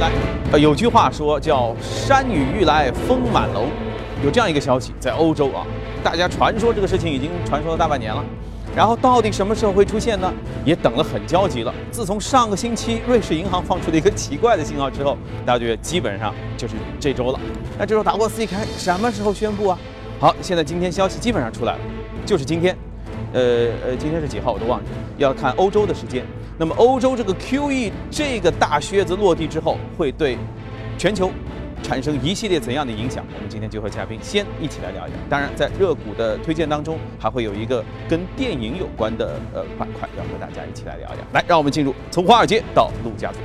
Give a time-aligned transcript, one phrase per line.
[0.00, 0.10] 来。
[0.52, 3.66] 呃，有句话说叫“山雨欲来风满楼”，
[4.24, 5.66] 有这样一个消息，在欧洲啊，
[6.04, 8.24] 大家传说这个事情已经传说了大半年了。
[8.76, 10.32] 然后到底什么时候会出现呢？
[10.64, 11.74] 也等了很焦急了。
[11.90, 15.16] 自从上个星期瑞士银行放出了一个奇怪的信号之后，
[15.46, 17.40] 大家觉得基本上就是这周了。
[17.78, 19.78] 那这周达沃斯一开，什么时候宣布啊？
[20.20, 21.78] 好，现在今天消息基本上出来了，
[22.26, 22.76] 就是今天。
[23.32, 23.42] 呃
[23.84, 26.24] 呃，今天是几号我都忘记了，要看欧洲的时间。
[26.58, 30.38] 那么欧洲这个 QE 这个大靴子落地之后，会对
[30.96, 31.30] 全球
[31.82, 33.24] 产生一系列怎样的影响？
[33.34, 35.18] 我们今天就和嘉宾先一起来聊一聊。
[35.28, 41.24] 当然，在热股的推荐当中，还会有一个跟电影有关的呃板块，要和大家一起来聊一聊。
[41.34, 43.40] 来，让我们进入从华尔街到陆家嘴。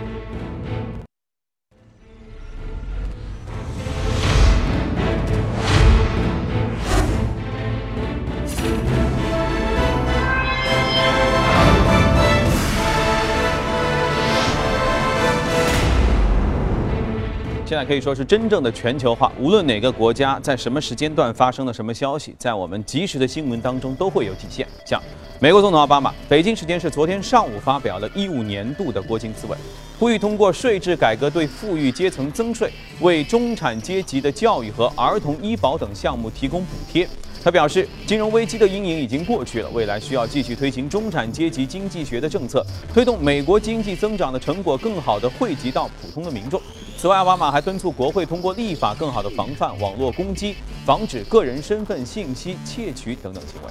[17.71, 24.67] 现在可以说是真正的全球化，无论哪个国家在什么时间段发生了什么消息，在我们及时的新闻当中都会有体现。
[24.86, 25.02] 像
[25.39, 29.58] 美国总统奥巴马，北京时间是昨天上午发表了一五年度的国情咨文，
[29.97, 37.08] 呼吁通过税制改革对富裕阶层增税，为中产阶级的教育和儿童医保等项目提供补贴。
[37.42, 46.61] 他表示，金融危机的阴影已经过去了，未来需要继续推行中产阶级经济学的政策，推动美国经济增长的成果更好地惠及到普通的民众。
[47.02, 53.67] 此外，奥巴马还敦促国会通过立法，更好地防范网络攻击，防止个人身份信息窃取等等行为。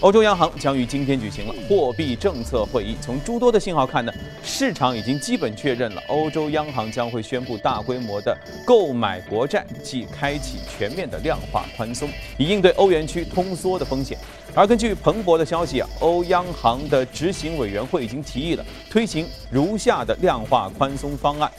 [0.00, 2.98] 欧洲央行将于今天举行了货币政策会议。
[3.00, 4.12] 从诸多的信号看呢，
[4.44, 14.18] 市场已经基本确认了，欧洲央行将会宣布大规模的购买国债，即开启全面的量化宽松，以应对欧元区通缩的风险。
[14.54, 21.50] 而根据彭博的消息啊，欧央行的执行委员会已经提议了推行如下的量化宽松方案。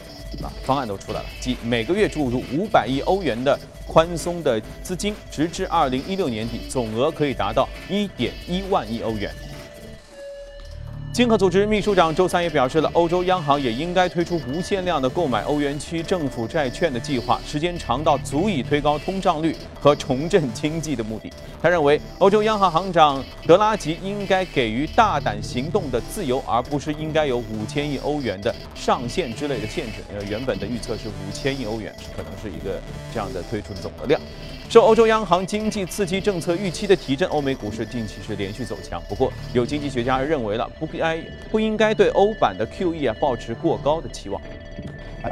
[0.41, 9.33] 啊，方案都出来了，即每个月注入五百亿欧元的宽松的资金，直至二零一六年底，总额可以达到一点一万亿欧元。
[11.13, 21.31] 经合组织秘书长周三也表示了，欧洲央行也应该推出无限量的购买欧元区政府债券的计划，时间长到足以推高通胀率和重振经济的目的。
[21.61, 29.99] 他认为，欧洲央行行长德拉吉应该给予大胆行动的自由，而不是应该有五千亿欧元的上限之类的限制。
[30.11, 32.81] 呃，原本的预测是五千亿欧元，可能是一个
[33.13, 34.19] 这样的推出的总的量。
[34.72, 39.02] 受欧洲央行经济刺激政策预期的提振，欧美股市近期是连续走强。
[39.08, 41.18] 不过，有经济学家认为了不该
[41.50, 44.40] 不应该对欧版的 QE 啊抱持过高的期望。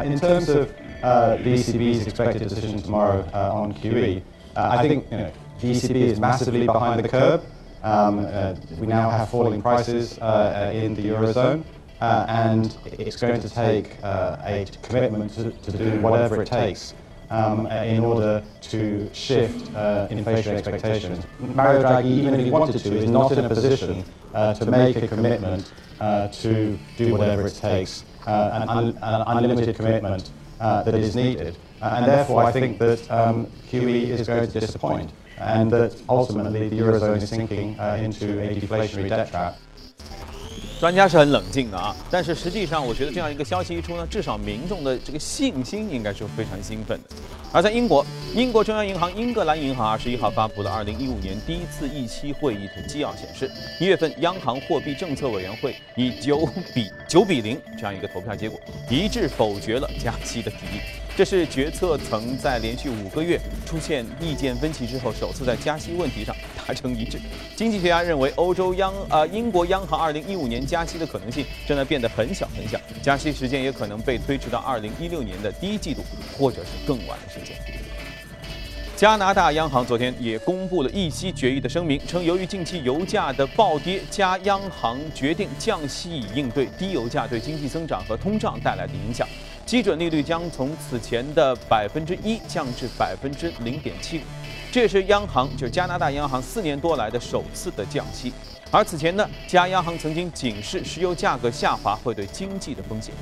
[0.04, 0.69] In terms of
[1.03, 4.22] uh, the ECB's expected decision tomorrow uh, on QE,
[4.56, 7.41] uh, I think you know, the ECB is massively behind the curve.
[7.84, 11.62] Um, uh, we now have falling prices uh, in the eurozone,
[12.00, 16.94] uh, and it's going to take uh, a commitment to, to do whatever it takes
[17.31, 21.25] um, in order to shift uh, inflation expectations.
[21.54, 24.04] Mario Draghi, even if he wanted to, is not in a position
[24.34, 29.22] uh, to make a commitment uh, to do whatever it takes, uh, an, un- an,
[29.27, 31.56] unlimited commitment uh, that is needed.
[31.82, 36.69] Uh, and therefore, I think that um, QE is going to disappoint, and that ultimately
[36.69, 39.54] the Eurozone is sinking into a deflationary debt trap.
[40.78, 47.09] 专家是很冷静的啊，但是实际上，我觉得这样一个消息一出呢，至少民众的这个信心应该是非常兴奋的。
[47.53, 58.57] 而在英国，英国中央银行英格兰银行二十一号发布了二零一五年第一次议息会议的纪要，显示一月份央行货币政策委员会以九比九比零这样一个投票结果，
[58.90, 61.00] 一致否决了加息的提议。
[61.17, 67.19] 这是决策层在连续五个月出现意见分歧之后，首次在加息问题上达成一致。
[67.55, 76.01] 经济学家认为，欧洲央呃英国央行二零一五年加息的可能性正在变得很小很小，加息时间也可能被推迟到二零一六年的第一季度，
[76.38, 77.57] 或者是更晚的时间。
[78.95, 89.28] 加拿大央行昨天也公布了议息决议的声明，称由于近期油价的暴跌，加央行决定降息以应对低油价对经济增长和通胀带来的影响。
[89.66, 94.22] 基准利率将从此前的百分之一降至百分之零点七五，
[94.72, 98.34] 这也是央行就加拿大央行四年多来的首次的降息。
[98.69, 103.13] 而此前呢，加央行曾经警示石油价格下滑会对经济的风险。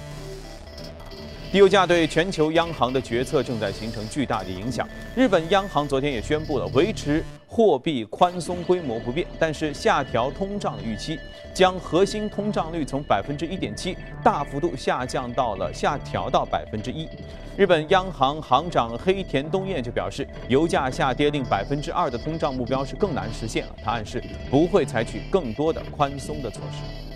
[1.52, 4.88] 低油价对全球央行的决策正在形成巨大的影响。
[5.16, 11.20] 日本央行昨天也宣布了维持货币宽松规模不变，但是下调通胀预期，
[11.52, 17.10] 将核心通胀率从百分之一点七大幅度下降到了下调到百分之一。
[17.58, 23.76] 日本央行行长黑田东彦就表示，油价下跌令百分之二的通胀目标是更难实现了。
[23.84, 27.09] 他暗示不会采取更多的宽松的措施。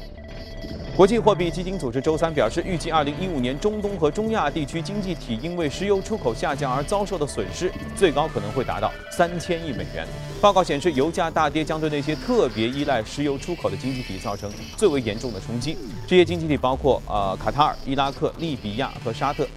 [0.95, 10.07] 国际货币基金组织周三表示，预计2015年中东和中亚地区经济体因为石油出口下降而遭受的损失，最高可能会达到三千亿美元。
[10.39, 15.75] 报告显示，油价大跌将对那些特别依赖石油出口的经济体造成最为严重的冲击。
[16.05, 19.47] 这些经济体包括呃卡塔尔、伊拉克、利比亚和沙特。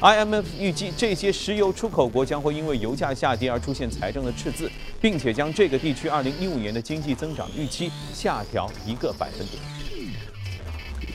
[0.00, 4.70] IMF 预计这些石油出口国将会因为油价下跌而出现财政的赤字，
[5.02, 9.60] 并且将这个地区2015年的经济增长预期下调一个百分点。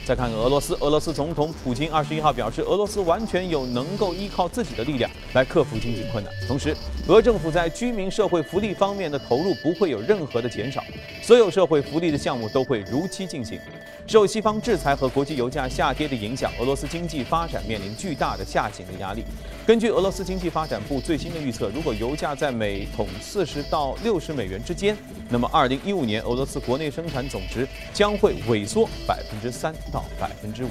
[0.05, 6.33] 再看看俄罗斯，俄罗斯总统普京二十一号表示，俄罗斯完全有能够依靠自己的力量来克服经济困难。
[6.45, 6.75] 同时，
[7.07, 10.83] 俄政府在居民社会福利方面的投入不会有任何的减少，
[11.21, 13.57] 所有社会福利的项目都会如期进行。
[14.05, 19.23] 受西方制裁和国际油价下跌的影响，俄罗斯经济发展面临巨大的下行的压力。
[19.65, 24.95] 根据俄罗斯经济发展部最新的预测，如果油价在每桶四十到六十美元之间，
[25.29, 30.69] 那么二零一五年俄罗斯国内生产总值将会萎缩百分之三到百分之五。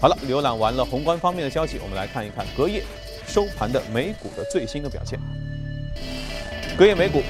[0.00, 2.82] 好了，浏览完了宏观方面的消息，我们来看一看隔夜
[3.26, 5.18] 收盘的美股的最新的表现。
[6.76, 7.22] 隔夜美股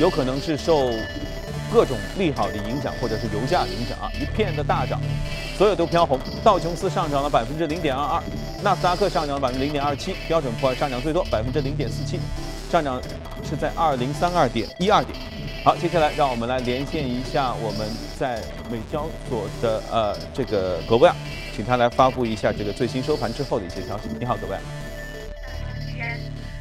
[0.00, 0.90] 有可能是受。
[1.72, 5.00] 各种利好的影响，或者是油价影响啊，一片的大涨，
[5.56, 6.18] 所有都飘红。
[6.44, 8.22] 道琼斯上涨了百分之零点二二，
[8.62, 12.20] 纳斯达克上涨了百分之零点二七，标准普尔上涨最多百分之零点四七，
[12.70, 13.00] 上涨
[13.42, 15.18] 是在二零三二点一二点。
[15.64, 17.88] 好，接下来让我们来连线一下我们
[18.18, 21.14] 在美交所的呃这个葛威尔，
[21.56, 24.10] 请他来发布一下这个最新收盘之后的一些消息。
[24.20, 24.60] 你好，格威尔，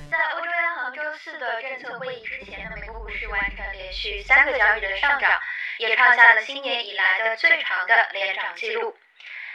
[0.10, 2.70] 在欧洲央行周四的政策会议之前
[3.14, 3.92] 是完成连。
[3.94, 5.40] 续三个交易日的上涨，
[5.78, 8.98] 也创下了新年以来的最长的连涨记录。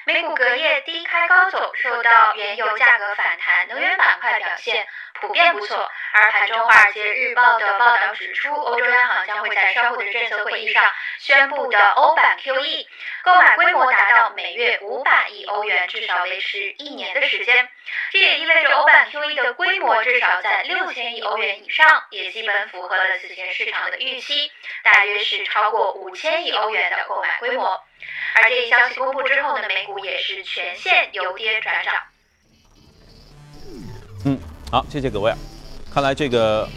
[0.04, 4.86] 美股隔夜低开高走，受到原油价格反弹、能源板块表现
[5.20, 5.90] 普遍不错。
[6.12, 12.86] 而盘中《华尔街日报》的报道指出，欧洲央行将会在稍后的政策会议上宣布的欧版 QE
[13.22, 17.68] 购买规模达到每月五百亿欧元，至少维持一年的时间。
[18.12, 24.50] 这也意味着欧版 QE 的规模至少在六千亿欧元以上，也基本符合了此前市场的预期，
[24.82, 27.84] 大约是超过五千亿欧元的购买规模。
[28.36, 31.94] 而这一消息公布之后呢，美股也是全线由跌转涨。
[34.68, 35.32] 好，谢谢各位。
[35.92, 36.68] 看来这个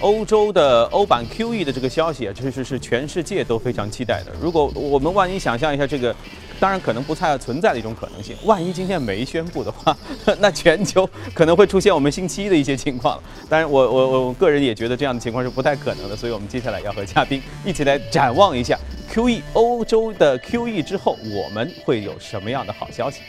[0.00, 4.32] 欧洲的欧版 QE 的这个消息啊，确实是全世界都非常期待的。
[4.38, 6.14] 如果我们万一想象一下这个，
[6.60, 9.96] 当然可能不太存在的一种可能性，万一今天没宣布的话，
[10.40, 13.18] 那全球可能会出现我们星期一的一些情况。
[13.48, 16.14] 当然，我我我个人也觉得这样的情况是不太可能的。
[16.14, 18.78] 所以我们接下来要和嘉宾一起来展望一下。
[19.10, 23.22] QE 欧洲的 QE 之后，我们会有什么样的好消息？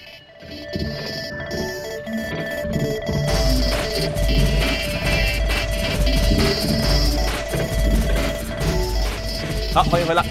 [9.71, 10.25] 好，欢迎回来，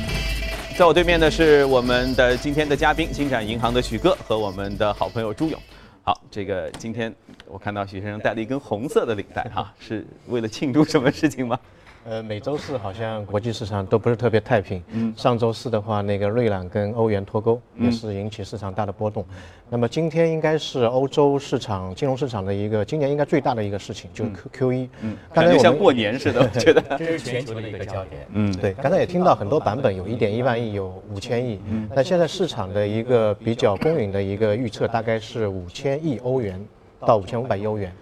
[0.77, 5.61] 在我对面的是我们的今天的嘉宾，金展银行的许哥和我们的好朋友朱勇。
[6.03, 7.15] 好，这个今天
[7.47, 11.57] 我看到许先生带了一根红色的领带，哈，是为了庆祝什么事情吗？
[12.05, 14.83] 呃，每周四好像国际市场都不是特别太平。
[14.93, 19.25] 嗯，上周四的话，那个瑞朗跟欧元脱钩，也是引起市场大的波动。
[19.69, 24.89] 那么今天应该是欧洲市场金融市场的一个今年应该最大的一个事情，就是 Q Q 一。
[25.03, 28.27] 嗯，感觉像过年似的，我 觉得这是全球的一个焦点。
[28.33, 31.61] 嗯，对，刚才也听到很多版本，有一点一万亿，有五千亿。
[31.69, 36.59] 嗯，那现在市场的一个比较公允的一个预测，大概是五千亿欧元
[37.01, 37.93] 到五千五百亿欧元。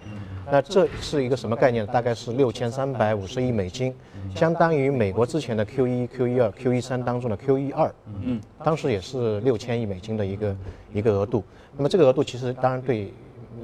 [0.49, 1.85] 那这是一个什么概念？
[1.89, 3.93] 大概是六千三百五十亿美金，
[4.33, 10.57] 相当于美国之前的 Q 一、Q 一二、Q 一三当中的 Q 一二，嗯，当时也是六千亿美金的一个
[10.93, 11.43] 一个额度。
[11.77, 13.13] 那么这个额度其实当然对，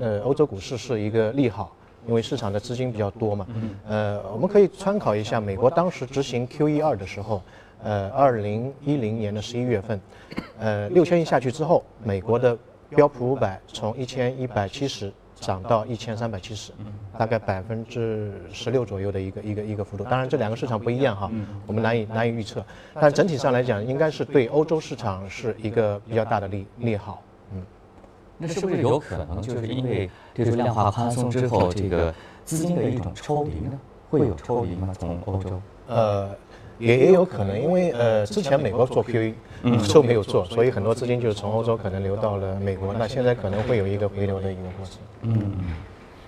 [0.01, 1.73] 呃，欧洲股市是一个利好，
[2.09, 3.47] 因为市场的资金比较多嘛。
[3.87, 7.41] 呃，我们可以参考一下美国当时执行 Q 一二的时候，
[7.85, 10.01] 呃，二零一零年的十一月份，
[10.59, 12.59] 呃，六千亿下去之后，美国的
[12.95, 15.13] 标普五百从一千一百七十。
[15.43, 16.71] 涨到一千三百七十，
[17.19, 20.05] 大概百分之十六左右的一个一个一个幅度。
[20.05, 21.29] 当然，这两个市场不一样哈，
[21.67, 22.65] 我们难以难以预测。
[22.95, 27.21] 但整体上来讲，应该是对欧洲市场是一个比较大的利利好。
[27.53, 27.61] 嗯，
[28.39, 33.77] 那是不是有可能就是因为这个量化宽松之后，这个资金的一种抽离呢？
[34.11, 34.95] 会有抽离吗？
[34.97, 35.61] 从欧洲？
[35.89, 36.31] 呃。
[36.83, 39.33] 也也有可能，因为呃，之前美国做 QE，
[39.65, 42.93] 欧洲没有做，所以很多资金就是从欧洲可能流到了美国。
[42.93, 44.99] 那现在可能会有一个回流的一个过程。
[45.23, 45.53] 嗯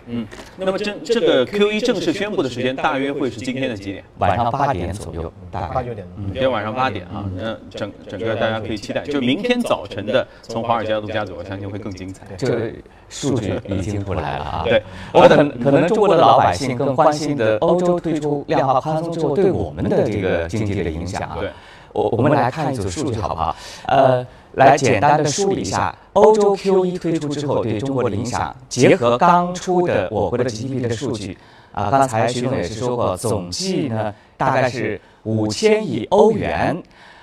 [0.06, 0.26] 嗯。
[0.56, 4.04] 那么这这个 QE 正式宣布的时间大约会是今天的几点？
[4.18, 6.06] 晚上八点左右，大八九点。
[6.32, 12.26] 今天晚上八点啊，那，整整个大家可以期待，就明天早晨的从华尔街到陆家嘴，我相信会更精彩。
[12.36, 12.70] 这个
[13.08, 14.62] 数据已经出来了啊。
[14.64, 14.82] 对，
[15.12, 21.36] 我可可能中国的老百姓更关心的，欧洲推出量化宽松之后对我们的这个经济的影响啊。
[21.40, 21.50] 对，
[21.92, 23.56] 我我们来看一组数据好不好？
[23.86, 31.36] 呃，来简单的梳理一下欧洲 Q 一推出之后对中国的影响，结合刚出的我国的 GDP 的数据，
[31.72, 36.80] 啊，刚才徐总也是说过，总计呢大概是五千亿欧元。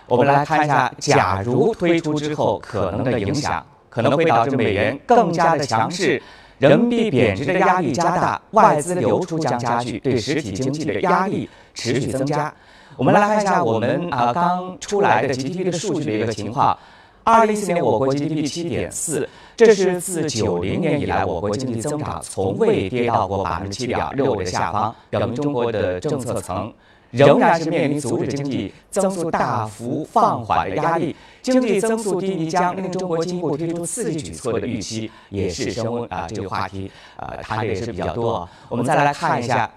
[0.08, 6.22] 我们来看一下，假如推出之后可能的影响，可能会导致美元更加的强势，
[6.58, 12.54] 人民币贬值的压力加大，外资流出将加剧，对实体经济的压力持续增加。
[12.98, 16.78] 我们来看一下我们啊刚出来的 GDP 的数据的一个情况。
[17.24, 26.74] 二零一四年我国 GDP 七点四，这是自九零年以来我国经济增长从未跌到过百分之七点六的下方，表明中国的政策层。
[27.12, 36.26] 仍然是面临阻止经济增速大幅放缓的压力，经济增速低迷将令中国进一步推出刺激举措的预期也是升温啊。
[36.34, 38.48] 这个话题呃谈的也是比较多。
[38.70, 39.70] 我们再来看一下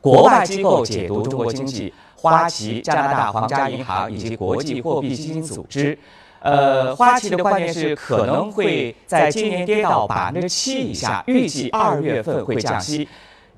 [0.00, 5.98] 国外机构解读中国经济，花旗、加拿大皇家银行以及国际货币基金组织。
[6.40, 13.08] 呃，花旗的观点是可能会在今年跌到百分之七以下，预计二月份会降息。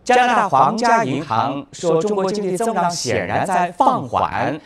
[0.02, 4.58] 加拿大皇家银行说，中国经济增长显然在放缓。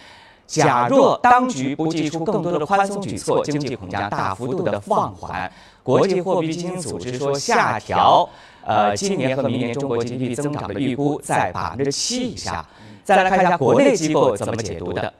[0.46, 5.50] 假若当局不祭出更多的宽松举措，经济恐将大幅度的放缓。
[5.82, 8.28] 国际货币基金组织说，下调
[8.64, 12.64] 呃今年和明年中国经济增长的预估在百分之七以下。
[13.02, 15.12] 再来看一下国内机构怎么解读的。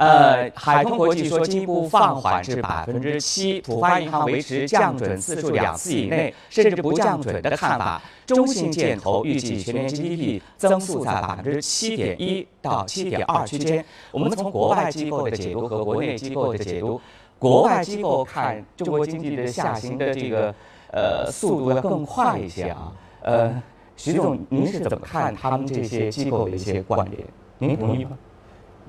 [0.00, 8.00] 呃，海通国际说进一步放缓至百分之七，浦发银行维持降准次数两次以内，甚至不降准的看法。
[8.24, 13.84] 中信建投预计全年 GDP 增速在百分之七点一到七点二区间。
[14.10, 16.98] 我们从国外机构的解读和国内机构的解读，
[17.38, 20.54] 国外机构看中国经济的下行的这个
[20.92, 22.90] 呃速度要更快一些啊。
[23.20, 23.62] 呃，
[23.98, 27.22] 徐总，您是怎么看他们这些机构的一些观点？
[27.58, 28.12] 您同意吗？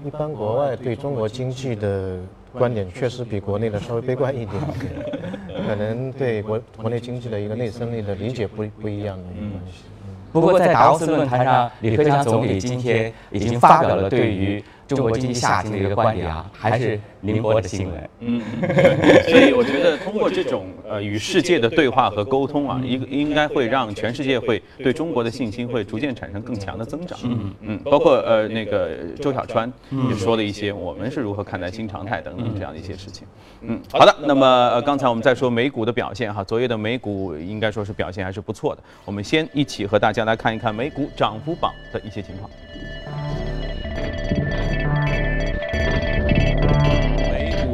[0.04, 2.18] 一般国外对中国经济的
[2.54, 4.62] 观点确实比国内的稍微悲观一点，
[5.68, 9.84] 可能对国国内经济的一个内生力的理解不不一样的一个关系。
[10.32, 14.64] 不过在达沃斯论坛上，李克强总理今天已经发表了对于。
[14.96, 18.10] 中国经济下行的一个观点啊，还是宁波的新闻。
[18.20, 18.42] 嗯，
[19.30, 27.18] 所以我觉得通过这种呃与世界的对话和沟通啊，应应该会让全世界会对中国的信心会逐渐产生更强的增长。
[27.24, 28.90] 嗯嗯，包括呃那个
[29.22, 29.72] 周小川
[30.10, 33.26] 也说了一些我们是如何看待新常态等等这样的一些事情。
[33.62, 38.84] 嗯，好的，那么呃刚才我们在说美股的表现哈，昨夜的美股应该说是表现还是不错的。
[39.06, 42.50] 我们先一起和大家来看一看美股涨幅榜的一些情况。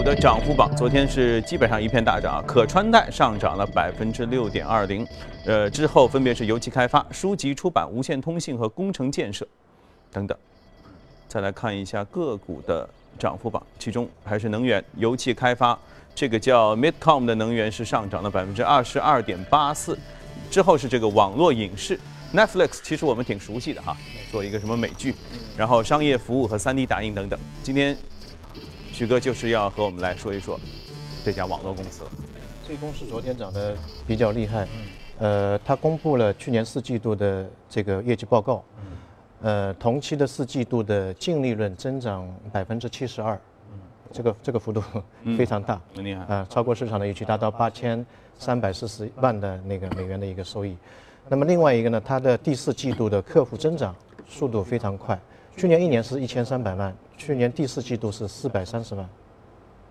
[0.08, 5.06] 的涨幅榜，昨天是基本上一片大涨，可穿戴上涨了百分之六点二零，
[5.46, 9.46] 呃，之后分别是油气开发、书籍出版、无线通信和工程建设
[10.10, 10.38] 等等。
[11.28, 15.78] 再来看一下个股的涨幅榜，其中还是能源、油气开发，
[16.16, 20.00] 这个叫 Midcom 的能源是上涨了百分之二十二点八四，
[20.50, 22.00] 之后是这个网络影视
[22.34, 23.94] Netflix，其实我们挺熟悉的哈，
[24.32, 25.14] 做一个什么美剧，
[25.58, 27.38] 然后商业服务和 3D 打印等等。
[27.62, 27.98] 今天。
[28.98, 30.60] 许哥就是要和我们来说一说
[31.24, 32.10] 这家网络公司了。
[32.68, 33.78] 这公司昨天涨得
[34.08, 34.68] 比较厉害，
[35.20, 38.64] 呃，它公布了去年四季度的这个业绩报告，
[39.44, 43.40] 呃，同期的四季度的净利润增长百分之七十二，
[44.12, 44.82] 这个这个幅度
[45.38, 48.04] 非常大，很厉害啊，超过市场的预期，达到八千
[48.40, 50.76] 三百四十万的那个美元的一个收益。
[51.30, 53.96] 那么另外一个呢，它的第四季度的客户增长
[54.28, 55.20] 速度非常快。
[55.56, 59.10] 去年一年是一千三百万，去年第四季度是四百三十万，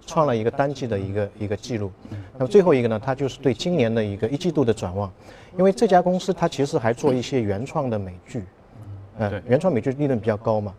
[0.07, 1.91] 创了一个单季的一个一个记录。
[2.39, 5.13] 那么最后一个呢，它就是对今年的一个一季度的展望，
[5.59, 8.45] 因为这家公司它其实还做一些原创的美剧，
[9.19, 10.73] 嗯，原创美剧利润比较高嘛。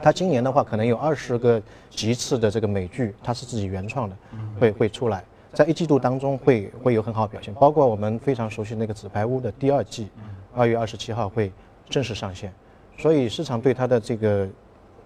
[0.00, 1.60] 它今年的话，可能有二十个
[1.90, 4.16] 集次的这个美剧，它是自己原创的，
[4.60, 10.08] 会会出来，在一季度当中会会有很好表现，包括我们非常熟悉那个《纸牌屋》的第二季，
[10.54, 11.50] 二月二十七号会
[11.90, 12.52] 正式上线。
[12.96, 14.48] 所以市场对它的这个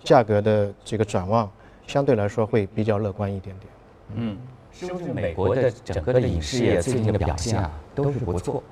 [0.02, 1.50] 价格的这个转望，
[1.86, 3.72] 相对来说会比较乐观一点点。
[4.14, 4.36] 嗯，
[4.72, 8.62] 是不是美国的整个的影视业最近的表现啊都是不错，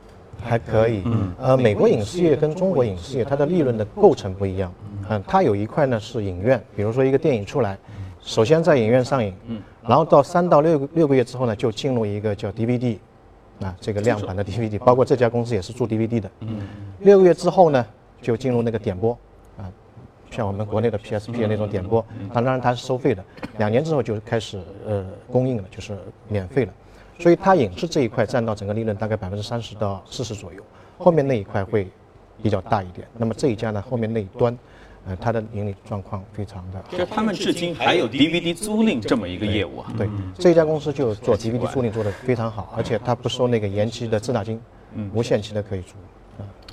[0.42, 1.02] 还可以。
[1.04, 4.72] 嗯，呃，美国影视业跟中国影视业它的利润的构成不一样。
[5.08, 7.78] 嗯，它有一块呢是影院，比如说一个电影出来，
[8.20, 12.98] 首先在影院上映，嗯，然后到三到六六个月之后呢就进入一个叫 DVD，
[13.62, 16.30] 啊，这个量产的 DVD，包括这家公司也是做 DVD 的。
[16.40, 16.66] 嗯，
[17.00, 17.86] 六个月之后呢？
[18.22, 19.16] 就进入那个点播，啊，
[20.40, 23.22] 像我们国内的 PSP 的那种点播，当然它是收费的。
[23.58, 25.94] 两年之后就开始呃供应了，就是
[26.28, 26.72] 免费了。
[27.18, 30.62] 所以它影视这一块占到整个利润大概百分之三十到四十左右，
[30.96, 31.86] 后面那一块会
[32.42, 33.06] 比较大一点。
[33.18, 34.56] 那么这一家呢，后面那一端，
[35.04, 36.96] 呃，它的盈利状况非常的好。
[36.96, 39.92] 就他们至今还有 DVD 租赁这么一个业务啊。
[39.98, 44.58] 对，这家公司就做 DVD 租赁做得非常好，而且它不收那个延期的滞纳金，
[45.12, 45.92] 无限期的可以租。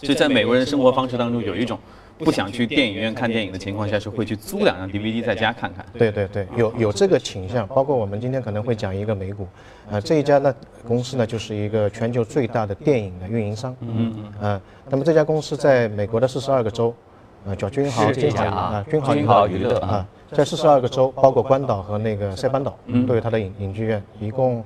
[0.02, 1.78] 所以在美国人生活方式当中，有一种
[2.20, 5.86] 不想去电影院看电影的情况下，是会去租两张 DVD 在家看看。
[5.98, 9.48] 对对对，有有这个倾向，包括我们今天可能会讲一个美股，
[9.90, 10.54] 啊、这一家呢
[10.88, 16.94] 公司呢就是一个全球最大的电影的运营商，嗯嗯，呃，那么这家公司在美国的四十二个州，
[17.46, 24.64] 呃，叫君豪是这君豪家啊啊君豪君豪娱乐啊，在四十二个州，包括关岛和那个塞班岛，都有它的影影剧院，一共，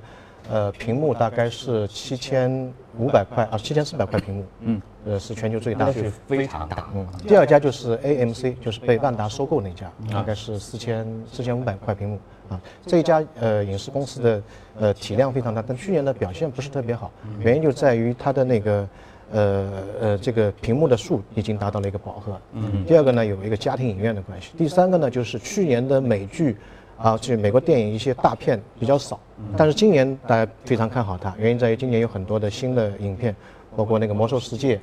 [0.50, 5.92] 呃，屏幕大概是七千五百块啊，七千四百块屏幕，嗯，呃，是全球最大的。
[5.92, 6.88] 是非常大。
[6.94, 12.18] 嗯，第二家就是 AMC，就是被万达收购那家，大概是四千四千五百块屏幕
[12.48, 12.60] 啊。
[12.86, 14.42] 这一家呃影视公司的
[14.78, 18.88] 呃体量非常大，但去年的表现不是特别好，原因就在于它的那个
[19.32, 22.40] 呃呃这个屏幕的数已经达到了一个饱和。
[22.52, 22.84] 嗯。
[22.86, 24.52] 第二个呢，有一个家庭影院的关系。
[24.56, 26.56] 第三个呢，就是去年的美剧。
[26.98, 29.18] 啊，去美国电影一些大片比较少，
[29.56, 33.34] 但是今年大家非常看好它，原因在于今年有很多的新的影片，
[33.76, 34.76] 包括那个《魔兽世界》，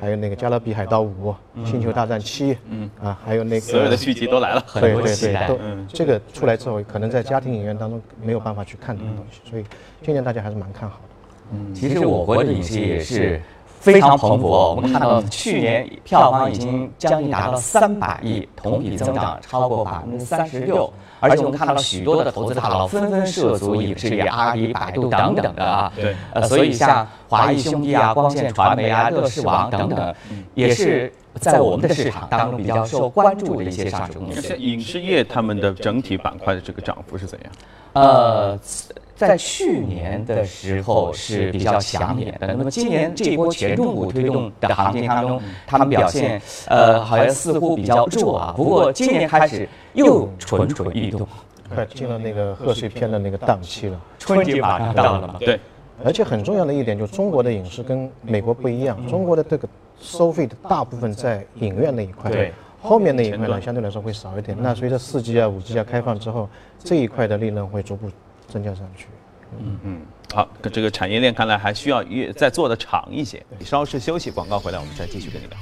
[0.00, 1.34] 还有那个《加勒比海盗五》
[1.66, 4.62] 星球大战七》，嗯啊，还有那个所有的续集都来了。
[4.66, 9.64] 很对对多期待，对都这个出来之后，可能在家庭影院当中没有办法去看这个东西，所以
[10.02, 11.02] 今年大家还是蛮看好的。
[11.52, 13.40] 嗯其实我国的影视也是
[13.80, 14.46] 非常蓬勃。
[14.46, 20.92] 我们看到去年票房已经将近达到三百亿，同比增长超过百分之三十六。
[21.20, 25.92] 而且我们看到许多的投资大佬纷纷涉足影视业，阿里、百度等等的啊。
[25.96, 26.14] 对。
[26.32, 30.14] 呃，所以像华谊兄弟啊、光线传媒啊、乐视网等等，
[30.54, 34.56] 也是在我们的市场当中比较受关注的一些上市公司。
[34.56, 37.52] 影视业他们的整体板块的这个涨幅是怎样？
[37.94, 38.58] 呃，
[39.18, 48.54] 在去年的时候是比较抢眼的，那么今年这一波权重股推动的行情当中，他们表现呃好像似乎比较弱啊。
[48.56, 51.26] 不过今年开始又蠢蠢欲动，
[51.74, 55.34] 快进了那个贺岁片的那个档期了，春节马上到了嘛。
[55.40, 55.58] 对，
[56.04, 59.68] 而且很重要的一点就是中国的影视跟美国不一样，中国的这个
[60.00, 64.56] 收费的大部分在影院那一块，对，后面那一块呢相对来说会少一点。
[64.60, 68.08] 那随着四 G 啊、五 G 啊开放之后，这一块的利润会逐步
[68.48, 69.06] 增加上去。
[69.58, 70.00] 嗯嗯，
[70.34, 73.44] 好，这个产业链看来还需要越再做的长一些。
[73.60, 75.56] 稍事休息，广告回来我们再继续跟你聊。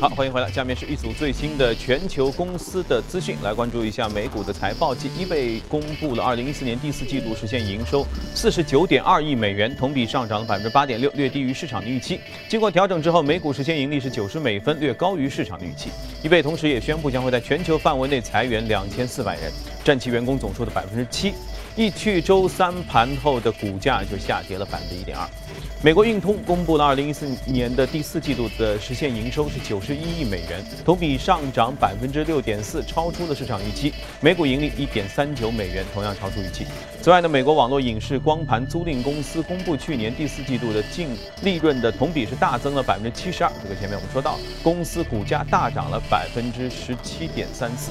[0.00, 0.50] 好，欢迎回来。
[0.50, 5.10] 下面是一组最新的全球公司的资讯，来关注一下美股的财报季。
[5.10, 12.18] eBay 公布了2014年第四季度实现营收49.2亿美元，同比上涨了8.6%，略低于市场的预期。
[12.48, 15.90] 经过调整之后，每股实现盈利是90美分，略高于市场的预期。
[16.24, 19.52] eBay 同时也宣布将会在全球范围内裁员2400人，
[19.84, 21.34] 占其员工总数的7%。
[21.80, 25.26] 一去周三盘后的股价就下跌了百分之一点二。
[25.82, 33.94] 美国运通公布了二零一四年的第四季度的实现营收是九十一亿美元，同比上涨百分之六点四，超出了市场预期。
[34.20, 36.66] 每股盈利一点三九美元，同样超出预期。
[37.00, 43.50] 此外呢，美国网络影视光盘租赁公司公布去年第四季度的净利润的同比是大增了百分之七十二。
[43.62, 47.90] 这个前面我们说到，公司股价大涨了百分之十七点三四。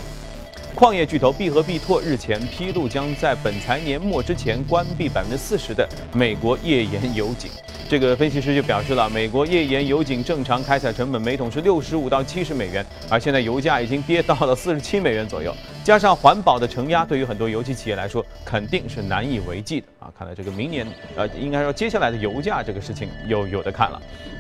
[0.76, 7.52] 矿业巨头必和必拓日前披露，将在本财年末之前关闭百分之四十的美国页岩油井。
[7.90, 15.54] 这个分析师就表示了，美国页岩油井正常开采成本每桶是六十五到七十美元，而现在油价已经跌到了四十七美元左右，
[15.84, 20.12] 加上环保的承压，对于很多油气企业来说肯定是难以为继的啊！
[20.18, 24.00] 看来这个明年，呃，应该说接下来的油价这个事情又有的看了。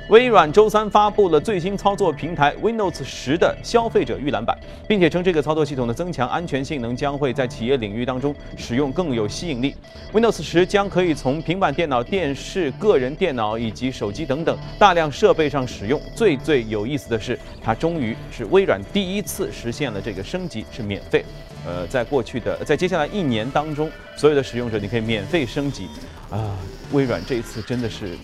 [0.10, 9.76] 微软周三发布了最新操作平台 Windows 十的消费者预览版，并且称这个操作系统的增强安全性能将会在企业领域当中使用更有吸引力。
[10.12, 16.00] Windows 十将可以从平板电脑、电视、个人电脑以及手机等等大量设备上使用。
[16.16, 21.24] 最最有意思的是，它终于是微软第一次实现了这个升级是免费。
[21.66, 25.88] 呃，在过去的在接下来一年当中，所有的使用者你可以免费升级。
[26.30, 26.56] 啊，
[26.92, 28.18] 微软这一次真的是。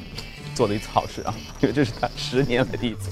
[0.56, 3.10] 做了一次好事啊，因为这是他十年来第一次。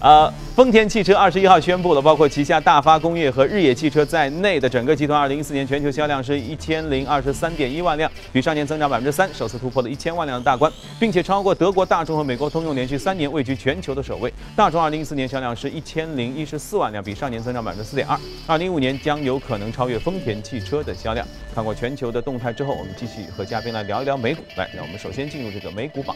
[0.00, 14.32] 呃，丰田汽车二十一号宣布了，包括旗下大发工业和日野汽车在内的整个集团，二零一四年全球销量是一千零二十三点一万辆，比上年增长百分之三，首次突破了一千万辆的大关，并且超过德国大众和美国通用，连续三年位居全球的首位。
[14.54, 21.26] 大众二零一四年销量是一千零一十四万辆，比上年增长百分之四点二，二零一五年将有可能超越丰田汽车的销量。
[21.52, 24.42] 看过全球的动态之后，我们继续和嘉宾来聊一聊美股。
[24.56, 26.14] 来，让我们首先进入这个美股榜。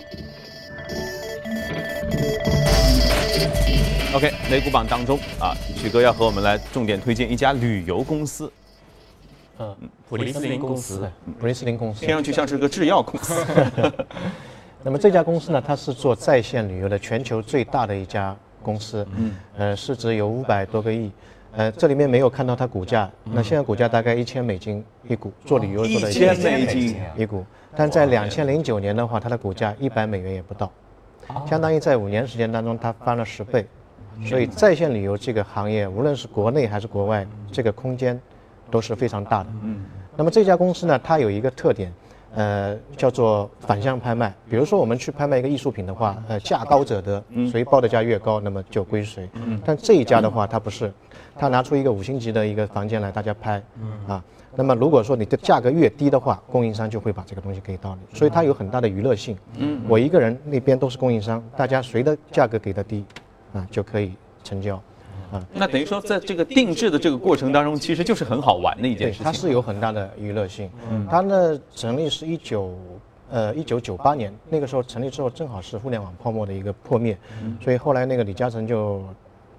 [4.14, 8.52] OK，美股榜当中啊，许哥要和我们来重点推荐一家旅游公司，
[9.58, 9.74] 嗯，
[10.06, 12.00] 普利斯林公司，普利斯林公司。
[12.00, 13.42] 听上去像是个制药公司。
[14.84, 21.10] 那么这家公司呢，它是做在线旅游的全球最大的一家公司，嗯，呃，市值有五百多个亿，
[21.56, 26.96] 呃，这里面没有看到它股价，那现在股价大概一千美金一股，做旅游做的一千美金。
[27.16, 30.70] 一股，但在两千零九年的话，它的股价一百美元也不到，
[31.48, 33.64] 相当于在五年时间当中它翻了十倍，
[34.24, 38.20] 所以在线旅游这个行业，无论是国内还是国外，这个空间
[38.70, 39.50] 都是非常大的。
[39.62, 39.84] 嗯，
[40.16, 41.92] 那么这家公司呢，它有一个特点。
[42.34, 44.32] 呃，叫做反向拍卖。
[44.48, 49.28] 比如说，我们去拍卖一个艺术品的话，呃，价高者得，谁报的价越高，那么就归谁。
[49.62, 50.90] 但这一家的话，它不是，
[51.36, 53.62] 它拿出一个五星级的一个房间来，大家拍，
[54.08, 54.24] 啊，
[54.56, 59.36] 那么如果说你的价格越低的话，供应商就会把这个东西给到你，所以它有很大的娱乐性。
[59.58, 63.04] 嗯，我一个人那边都是供应商，大家谁的价格给的低，
[63.52, 64.12] 啊，就可以
[64.44, 64.82] 成交。
[65.54, 69.24] 那等于说，在这个定制的这个过程当中，其实就是很好玩的一件事情。
[69.24, 70.70] 它是有很大的娱乐性。
[70.90, 72.76] 嗯，它呢成立是一九，
[73.30, 77.16] 呃，一九九八年，那个时候成立之后，正好是互联网泡沫的一个破灭，
[77.62, 79.02] 所以后来那个李嘉诚就，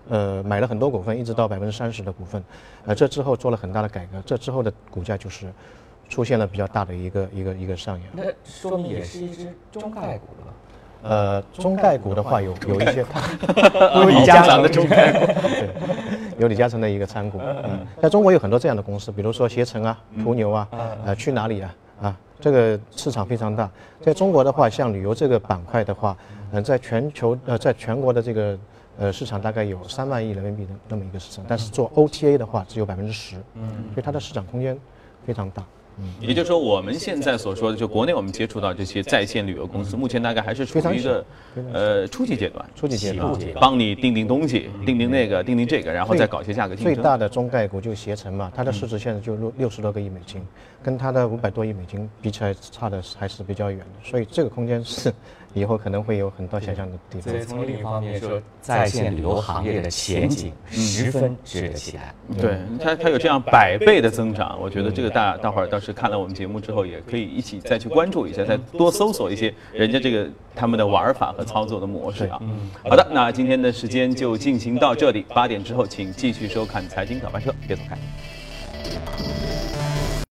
[0.10, 2.43] 呃，买了很多股份，一直到百分之三十的股份，
[2.86, 5.51] 呃，这之后做了很大的改革，这之后的股价就是
[6.08, 8.08] 出现了比较大的一个一个一个上扬。
[8.13, 10.53] 那说明也是一只中概股了。
[11.03, 13.05] 呃，中概股的话有有一些，
[13.95, 15.69] 有李嘉诚的中概股， 对，
[16.39, 17.39] 有李嘉诚的一个参股。
[17.43, 20.67] 嗯，在中国有很多这样的公司，比如说携程啊、途牛啊，
[21.05, 21.75] 呃，去哪里啊？
[22.01, 23.69] 啊，这个市场非常大。
[24.01, 26.15] 在中国的话，像旅游这个板块的话，
[26.53, 28.57] 嗯，在全球呃，在全国的这个
[28.97, 34.77] 呃市场大概有三万亿人民币的那么一个市场，但是做 OTA 的话只有百分之十，嗯，所以它的市场空间
[35.25, 35.63] 非常大。
[36.19, 41.25] 也就是说，我们现在所说的，就国内我们接触到这些在线旅游公司，目前大概还是处于一个
[41.71, 46.93] 呃初级阶段，初级阶段，帮你订订东西，订订那个，订订这个，然后再搞一些价格竞争。
[46.95, 50.41] 最大的中概股就携程嘛，它的市值现在就六六十多个亿美金，
[50.82, 55.13] 跟它的五百多亿美金比起来，差的还是比较远的，所以这个空间是。
[55.53, 57.33] 以后可能会有很多想象的地方。
[57.33, 62.13] 所以从另一方面说，在线旅游行业的前景十分值得期待。
[62.39, 72.39] 对它，它有这样百倍的增长，我觉得这个大大伙儿倒是看了我们节目之后，也可以一起再去关注一下，再多搜索一些人家这个他们的玩法和操作的模式啊。
[72.83, 77.97] 好的，那今天的时间就进行到这里，八点之后请继续收看《财经早班车》，别走开。